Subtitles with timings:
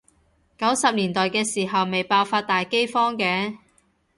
[0.57, 3.57] 九十年代嘅時候咪爆發大饑荒嘅？